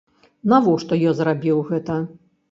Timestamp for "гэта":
1.69-1.99